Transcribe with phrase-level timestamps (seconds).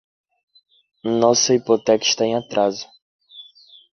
[1.03, 2.87] Nossa hipoteca está em atraso.